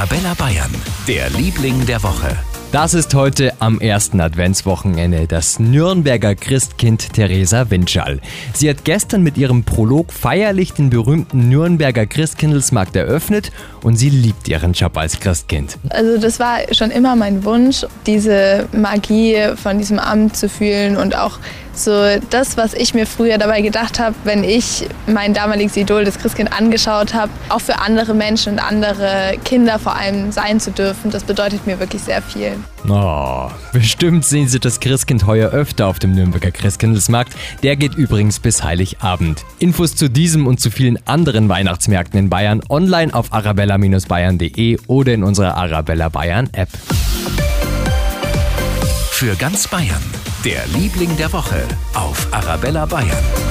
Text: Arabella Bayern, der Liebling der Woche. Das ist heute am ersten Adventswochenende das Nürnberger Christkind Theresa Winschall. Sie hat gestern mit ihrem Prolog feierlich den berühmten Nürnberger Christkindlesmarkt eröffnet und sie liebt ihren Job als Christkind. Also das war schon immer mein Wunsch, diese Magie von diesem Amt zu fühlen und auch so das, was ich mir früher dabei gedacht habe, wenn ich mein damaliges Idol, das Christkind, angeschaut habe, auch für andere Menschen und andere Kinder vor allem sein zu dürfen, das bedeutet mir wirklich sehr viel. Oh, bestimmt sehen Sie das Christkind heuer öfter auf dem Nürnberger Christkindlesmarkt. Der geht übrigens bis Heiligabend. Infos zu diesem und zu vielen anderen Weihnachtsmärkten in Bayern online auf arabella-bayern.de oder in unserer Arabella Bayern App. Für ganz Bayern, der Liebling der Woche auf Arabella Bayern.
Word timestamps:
Arabella 0.00 0.32
Bayern, 0.32 0.74
der 1.06 1.28
Liebling 1.28 1.84
der 1.84 2.02
Woche. 2.02 2.49
Das 2.72 2.94
ist 2.94 3.16
heute 3.16 3.52
am 3.58 3.80
ersten 3.80 4.20
Adventswochenende 4.20 5.26
das 5.26 5.58
Nürnberger 5.58 6.36
Christkind 6.36 7.14
Theresa 7.14 7.68
Winschall. 7.68 8.20
Sie 8.54 8.70
hat 8.70 8.84
gestern 8.84 9.24
mit 9.24 9.36
ihrem 9.36 9.64
Prolog 9.64 10.12
feierlich 10.12 10.72
den 10.72 10.88
berühmten 10.88 11.48
Nürnberger 11.48 12.06
Christkindlesmarkt 12.06 12.94
eröffnet 12.94 13.50
und 13.82 13.96
sie 13.96 14.08
liebt 14.08 14.46
ihren 14.46 14.72
Job 14.72 14.96
als 14.96 15.18
Christkind. 15.18 15.78
Also 15.88 16.18
das 16.18 16.38
war 16.38 16.58
schon 16.70 16.92
immer 16.92 17.16
mein 17.16 17.44
Wunsch, 17.44 17.84
diese 18.06 18.68
Magie 18.70 19.36
von 19.60 19.78
diesem 19.78 19.98
Amt 19.98 20.36
zu 20.36 20.48
fühlen 20.48 20.96
und 20.96 21.16
auch 21.16 21.40
so 21.72 22.04
das, 22.30 22.56
was 22.56 22.74
ich 22.74 22.94
mir 22.94 23.06
früher 23.06 23.38
dabei 23.38 23.62
gedacht 23.62 23.98
habe, 23.98 24.14
wenn 24.22 24.44
ich 24.44 24.86
mein 25.08 25.34
damaliges 25.34 25.76
Idol, 25.76 26.04
das 26.04 26.18
Christkind, 26.18 26.52
angeschaut 26.52 27.14
habe, 27.14 27.32
auch 27.48 27.60
für 27.60 27.80
andere 27.80 28.14
Menschen 28.14 28.52
und 28.52 28.58
andere 28.60 29.34
Kinder 29.44 29.80
vor 29.80 29.96
allem 29.96 30.30
sein 30.30 30.60
zu 30.60 30.70
dürfen, 30.70 31.10
das 31.10 31.24
bedeutet 31.24 31.66
mir 31.66 31.80
wirklich 31.80 32.02
sehr 32.02 32.22
viel. 32.22 32.59
Oh, 32.88 33.50
bestimmt 33.72 34.24
sehen 34.24 34.48
Sie 34.48 34.58
das 34.58 34.80
Christkind 34.80 35.26
heuer 35.26 35.50
öfter 35.50 35.86
auf 35.86 35.98
dem 35.98 36.14
Nürnberger 36.14 36.50
Christkindlesmarkt. 36.50 37.34
Der 37.62 37.76
geht 37.76 37.94
übrigens 37.94 38.40
bis 38.40 38.64
Heiligabend. 38.64 39.44
Infos 39.58 39.94
zu 39.94 40.08
diesem 40.08 40.46
und 40.46 40.60
zu 40.60 40.70
vielen 40.70 40.98
anderen 41.06 41.48
Weihnachtsmärkten 41.48 42.18
in 42.18 42.30
Bayern 42.30 42.62
online 42.68 43.12
auf 43.14 43.32
arabella-bayern.de 43.32 44.78
oder 44.86 45.14
in 45.14 45.22
unserer 45.22 45.56
Arabella 45.56 46.08
Bayern 46.08 46.48
App. 46.52 46.70
Für 49.10 49.34
ganz 49.36 49.68
Bayern, 49.68 50.02
der 50.44 50.66
Liebling 50.68 51.16
der 51.16 51.32
Woche 51.32 51.62
auf 51.94 52.26
Arabella 52.30 52.86
Bayern. 52.86 53.49